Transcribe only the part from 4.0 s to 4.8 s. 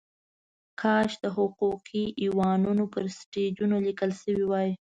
شوې وای.